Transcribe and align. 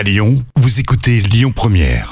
À 0.00 0.02
Lyon, 0.02 0.42
vous 0.56 0.80
écoutez 0.80 1.20
Lyon 1.20 1.52
Première. 1.54 2.10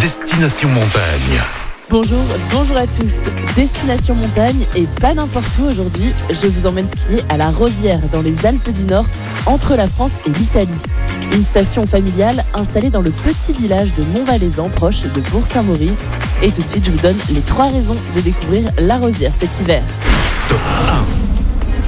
Destination 0.00 0.70
Montagne. 0.70 1.42
Bonjour, 1.90 2.24
bonjour 2.50 2.78
à 2.78 2.86
tous. 2.86 3.30
Destination 3.54 4.14
montagne 4.14 4.64
et 4.74 4.86
pas 4.98 5.12
n'importe 5.12 5.46
où 5.58 5.66
aujourd'hui. 5.66 6.14
Je 6.30 6.46
vous 6.46 6.66
emmène 6.66 6.88
skier 6.88 7.18
à 7.28 7.36
la 7.36 7.50
Rosière 7.50 8.00
dans 8.10 8.22
les 8.22 8.46
Alpes 8.46 8.70
du 8.70 8.86
Nord, 8.86 9.04
entre 9.44 9.76
la 9.76 9.86
France 9.86 10.16
et 10.26 10.30
l'Italie. 10.30 10.82
Une 11.34 11.44
station 11.44 11.86
familiale 11.86 12.46
installée 12.54 12.88
dans 12.88 13.02
le 13.02 13.10
petit 13.10 13.52
village 13.52 13.92
de 13.92 14.04
Montvalaisan, 14.04 14.70
proche 14.70 15.02
de 15.02 15.20
Bourg-Saint-Maurice. 15.32 16.08
Et 16.40 16.50
tout 16.50 16.62
de 16.62 16.66
suite, 16.66 16.86
je 16.86 16.92
vous 16.92 17.02
donne 17.02 17.18
les 17.28 17.42
trois 17.42 17.68
raisons 17.68 18.00
de 18.16 18.22
découvrir 18.22 18.70
la 18.78 18.96
Rosière 18.96 19.34
cet 19.34 19.60
hiver. 19.60 19.82
Top 20.48 20.60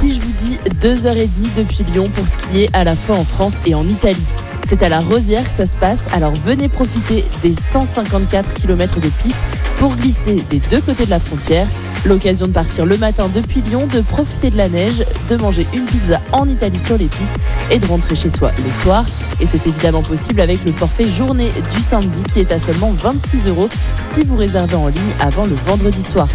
Si 0.05 0.13
je 0.13 0.21
vous 0.21 0.33
dis 0.33 0.59
2h30 0.83 1.55
depuis 1.57 1.83
Lyon 1.85 2.11
pour 2.13 2.29
skier 2.29 2.69
à 2.75 2.85
la 2.85 2.95
fois 2.95 3.17
en 3.17 3.25
France 3.25 3.55
et 3.65 3.75
en 3.75 3.89
Italie. 3.89 4.35
C'est 4.63 4.83
à 4.83 4.91
la 4.91 5.01
Rosière 5.01 5.45
que 5.45 5.55
ça 5.55 5.65
se 5.65 5.77
passe, 5.77 6.09
alors 6.13 6.35
venez 6.45 6.69
profiter 6.69 7.25
des 7.43 7.55
154 7.55 8.53
km 8.53 9.01
de 9.01 9.09
piste 9.09 9.39
pour 9.79 9.97
glisser 9.97 10.45
des 10.51 10.59
deux 10.59 10.83
côtés 10.83 11.07
de 11.07 11.11
la 11.11 11.19
frontière. 11.19 11.67
L'occasion 12.05 12.47
de 12.47 12.53
partir 12.53 12.85
le 12.85 12.99
matin 12.99 13.31
depuis 13.33 13.63
Lyon, 13.63 13.87
de 13.87 14.03
profiter 14.03 14.51
de 14.51 14.59
la 14.59 14.69
neige, 14.69 15.07
de 15.31 15.37
manger 15.37 15.67
une 15.73 15.87
pizza 15.87 16.21
en 16.33 16.47
Italie 16.47 16.81
sur 16.81 16.99
les 16.99 17.07
pistes 17.07 17.37
et 17.71 17.79
de 17.79 17.87
rentrer 17.87 18.15
chez 18.15 18.29
soi 18.29 18.51
le 18.63 18.71
soir. 18.71 19.07
Et 19.41 19.47
c'est 19.47 19.67
évidemment 19.67 20.03
possible 20.03 20.43
avec 20.43 20.67
le 20.67 20.73
forfait 20.73 21.09
journée 21.09 21.49
du 21.75 21.81
samedi 21.81 22.23
qui 22.31 22.41
est 22.41 22.53
à 22.53 22.59
seulement 22.59 22.93
26 22.93 23.49
euros 23.49 23.71
si 24.03 24.23
vous 24.23 24.37
réservez 24.37 24.77
en 24.77 24.89
ligne 24.89 25.15
avant 25.19 25.47
le 25.47 25.55
vendredi 25.55 26.03
soir. 26.03 26.29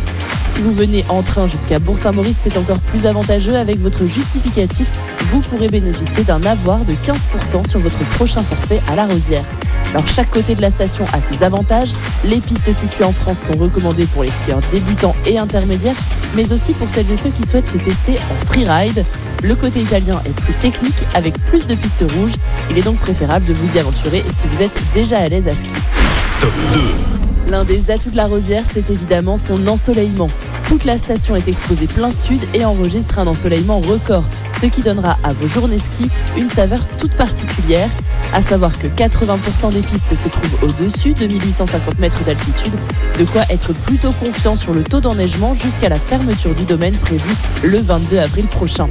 Si 0.49 0.61
vous 0.61 0.73
venez 0.73 1.05
en 1.09 1.21
train 1.21 1.47
jusqu'à 1.47 1.79
Bourg-Saint-Maurice, 1.79 2.39
c'est 2.41 2.57
encore 2.57 2.79
plus 2.79 3.05
avantageux. 3.05 3.55
Avec 3.55 3.79
votre 3.79 4.05
justificatif, 4.07 4.87
vous 5.27 5.41
pourrez 5.41 5.67
bénéficier 5.67 6.23
d'un 6.23 6.41
avoir 6.43 6.79
de 6.79 6.93
15% 6.93 7.69
sur 7.69 7.79
votre 7.79 7.99
prochain 8.15 8.41
forfait 8.41 8.81
à 8.91 8.95
la 8.95 9.05
Rosière. 9.05 9.43
Alors 9.91 10.07
chaque 10.07 10.29
côté 10.31 10.55
de 10.55 10.61
la 10.61 10.71
station 10.71 11.05
a 11.13 11.21
ses 11.21 11.43
avantages. 11.43 11.93
Les 12.25 12.37
pistes 12.37 12.71
situées 12.71 13.05
en 13.05 13.11
France 13.11 13.43
sont 13.43 13.57
recommandées 13.57 14.07
pour 14.07 14.23
les 14.23 14.31
skieurs 14.31 14.59
débutants 14.71 15.15
et 15.25 15.37
intermédiaires, 15.37 15.95
mais 16.35 16.51
aussi 16.51 16.73
pour 16.73 16.89
celles 16.89 17.11
et 17.11 17.15
ceux 17.15 17.29
qui 17.29 17.45
souhaitent 17.45 17.69
se 17.69 17.77
tester 17.77 18.15
en 18.17 18.45
freeride. 18.47 19.05
Le 19.43 19.55
côté 19.55 19.81
italien 19.81 20.19
est 20.25 20.41
plus 20.41 20.53
technique 20.55 21.03
avec 21.13 21.37
plus 21.45 21.67
de 21.67 21.75
pistes 21.75 22.03
rouges. 22.17 22.33
Il 22.71 22.77
est 22.77 22.83
donc 22.83 22.97
préférable 22.97 23.45
de 23.45 23.53
vous 23.53 23.75
y 23.75 23.79
aventurer 23.79 24.23
si 24.33 24.47
vous 24.47 24.63
êtes 24.63 24.77
déjà 24.93 25.19
à 25.19 25.27
l'aise 25.27 25.47
à 25.47 25.51
2. 25.51 27.18
L'un 27.49 27.65
des 27.65 27.89
atouts 27.89 28.11
de 28.11 28.15
la 28.15 28.27
Rosière, 28.27 28.63
c'est 28.63 28.91
évidemment 28.91 29.35
son 29.35 29.65
ensoleillement. 29.65 30.27
Toute 30.67 30.83
la 30.83 30.99
station 30.99 31.35
est 31.35 31.47
exposée 31.47 31.87
plein 31.87 32.11
sud 32.11 32.39
et 32.53 32.63
enregistre 32.63 33.17
un 33.17 33.25
ensoleillement 33.25 33.79
record, 33.79 34.23
ce 34.51 34.67
qui 34.67 34.81
donnera 34.81 35.17
à 35.23 35.33
vos 35.33 35.47
journées 35.47 35.79
ski 35.79 36.11
une 36.37 36.49
saveur 36.49 36.87
toute 36.97 37.15
particulière. 37.15 37.89
À 38.33 38.41
savoir 38.41 38.77
que 38.77 38.87
80% 38.87 39.73
des 39.73 39.81
pistes 39.81 40.13
se 40.13 40.27
trouvent 40.27 40.63
au-dessus 40.63 41.13
de 41.13 41.25
1850 41.25 41.99
mètres 41.99 42.23
d'altitude, 42.23 42.75
de 43.17 43.25
quoi 43.25 43.41
être 43.49 43.73
plutôt 43.73 44.11
confiant 44.11 44.55
sur 44.55 44.73
le 44.73 44.83
taux 44.83 45.01
d'enneigement 45.01 45.55
jusqu'à 45.55 45.89
la 45.89 45.99
fermeture 45.99 46.53
du 46.53 46.63
domaine 46.63 46.95
prévue 46.95 47.35
le 47.63 47.79
22 47.79 48.19
avril 48.19 48.45
prochain. 48.45 48.87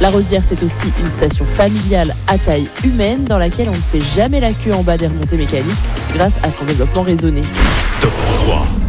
La 0.00 0.10
Rosière, 0.10 0.44
c'est 0.44 0.62
aussi 0.62 0.92
une 1.00 1.06
station 1.06 1.44
familiale 1.44 2.14
à 2.28 2.38
taille 2.38 2.68
humaine 2.84 3.24
dans 3.24 3.38
laquelle 3.38 3.68
on 3.68 3.72
ne 3.72 4.00
fait 4.00 4.14
jamais 4.14 4.40
la 4.40 4.52
queue 4.52 4.72
en 4.72 4.82
bas 4.82 4.96
des 4.96 5.08
remontées 5.08 5.36
mécaniques 5.36 5.76
grâce 6.14 6.38
à 6.42 6.50
son 6.50 6.64
développement 6.64 7.02
raisonné. 7.02 7.42
Top 8.00 8.12
3. 8.34 8.87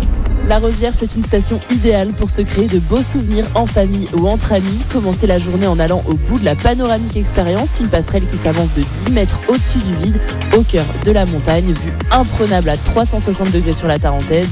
La 0.50 0.58
Rosière, 0.58 0.94
c'est 0.98 1.14
une 1.14 1.22
station 1.22 1.60
idéale 1.70 2.08
pour 2.08 2.32
se 2.32 2.42
créer 2.42 2.66
de 2.66 2.80
beaux 2.80 3.04
souvenirs 3.04 3.46
en 3.54 3.68
famille 3.68 4.08
ou 4.18 4.28
entre 4.28 4.52
amis. 4.52 4.80
Commencer 4.92 5.28
la 5.28 5.38
journée 5.38 5.68
en 5.68 5.78
allant 5.78 6.04
au 6.08 6.16
bout 6.16 6.40
de 6.40 6.44
la 6.44 6.56
panoramique 6.56 7.16
expérience, 7.16 7.80
une 7.80 7.88
passerelle 7.88 8.26
qui 8.26 8.36
s'avance 8.36 8.74
de 8.74 8.82
10 8.82 9.12
mètres 9.12 9.40
au-dessus 9.48 9.78
du 9.78 9.94
vide, 9.98 10.20
au 10.58 10.64
cœur 10.64 10.86
de 11.06 11.12
la 11.12 11.28
montagne, 11.28 11.72
vue 11.72 11.94
imprenable 12.10 12.70
à 12.70 12.78
360 12.78 13.52
degrés 13.52 13.74
sur 13.74 13.88
la 13.88 14.00
Tarentaise. 14.00 14.50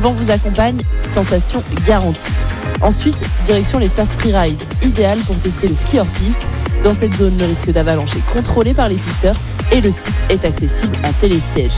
Vent 0.00 0.12
vous 0.12 0.30
accompagne, 0.30 0.78
sensation 1.02 1.62
garantie. 1.84 2.32
Ensuite, 2.80 3.22
direction 3.44 3.78
l'espace 3.78 4.14
freeride, 4.14 4.60
idéal 4.82 5.18
pour 5.18 5.36
tester 5.36 5.68
le 5.68 5.74
ski 5.74 5.98
hors 5.98 6.06
piste. 6.06 6.48
Dans 6.82 6.94
cette 6.94 7.14
zone, 7.14 7.36
le 7.38 7.44
risque 7.44 7.70
d'avalanche 7.70 8.16
est 8.16 8.34
contrôlé 8.34 8.72
par 8.72 8.88
les 8.88 8.96
pisteurs 8.96 9.36
et 9.70 9.82
le 9.82 9.90
site 9.90 10.14
est 10.30 10.46
accessible 10.46 10.96
en 11.04 11.12
télésiège. 11.12 11.76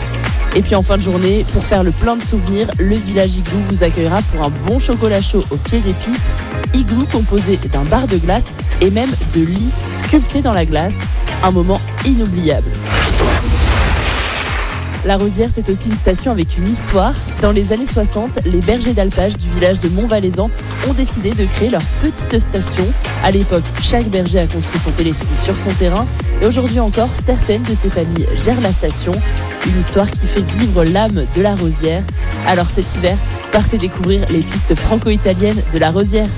Et 0.56 0.62
puis 0.62 0.74
en 0.74 0.82
fin 0.82 0.96
de 0.96 1.02
journée, 1.02 1.44
pour 1.52 1.64
faire 1.64 1.82
le 1.82 1.90
plein 1.90 2.16
de 2.16 2.22
souvenirs, 2.22 2.68
le 2.78 2.96
village 2.96 3.36
Igloo 3.36 3.58
vous 3.68 3.84
accueillera 3.84 4.20
pour 4.32 4.46
un 4.46 4.50
bon 4.66 4.78
chocolat 4.78 5.22
chaud 5.22 5.44
au 5.50 5.56
pied 5.56 5.80
des 5.80 5.92
pistes. 5.94 6.24
Igloo 6.74 7.06
composé 7.10 7.56
d'un 7.56 7.84
bar 7.84 8.06
de 8.06 8.16
glace 8.16 8.52
et 8.80 8.90
même 8.90 9.10
de 9.34 9.40
lits 9.40 9.72
sculptés 9.90 10.42
dans 10.42 10.52
la 10.52 10.64
glace. 10.64 11.00
Un 11.42 11.50
moment 11.50 11.80
inoubliable. 12.04 12.70
La 15.08 15.16
Rosière, 15.16 15.48
c'est 15.50 15.70
aussi 15.70 15.88
une 15.88 15.96
station 15.96 16.30
avec 16.30 16.58
une 16.58 16.68
histoire. 16.68 17.14
Dans 17.40 17.50
les 17.50 17.72
années 17.72 17.86
60, 17.86 18.40
les 18.44 18.60
bergers 18.60 18.92
d'alpage 18.92 19.38
du 19.38 19.48
village 19.48 19.80
de 19.80 19.88
Montvalaisan 19.88 20.50
ont 20.86 20.92
décidé 20.92 21.30
de 21.30 21.46
créer 21.46 21.70
leur 21.70 21.80
petite 22.02 22.38
station. 22.38 22.84
À 23.24 23.30
l'époque, 23.30 23.64
chaque 23.80 24.04
berger 24.08 24.40
a 24.40 24.46
construit 24.46 24.78
son 24.78 24.90
téléski 24.90 25.34
sur 25.34 25.56
son 25.56 25.70
terrain. 25.70 26.06
Et 26.42 26.46
aujourd'hui 26.46 26.78
encore, 26.78 27.08
certaines 27.14 27.62
de 27.62 27.72
ces 27.72 27.88
familles 27.88 28.26
gèrent 28.36 28.60
la 28.60 28.70
station. 28.70 29.12
Une 29.66 29.78
histoire 29.78 30.10
qui 30.10 30.26
fait 30.26 30.44
vivre 30.58 30.84
l'âme 30.84 31.24
de 31.34 31.40
la 31.40 31.54
Rosière. 31.54 32.02
Alors 32.46 32.68
cet 32.68 32.94
hiver, 32.94 33.16
partez 33.50 33.78
découvrir 33.78 34.26
les 34.28 34.42
pistes 34.42 34.74
franco-italiennes 34.74 35.62
de 35.72 35.78
la 35.78 35.90
Rosière. 35.90 36.28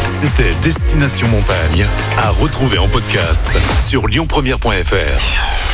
C'était 0.00 0.54
Destination 0.62 1.26
Montagne. 1.26 1.88
À 2.18 2.30
retrouver 2.30 2.78
en 2.78 2.86
podcast 2.86 3.48
sur 3.84 4.06
lyonpremière.fr. 4.06 5.73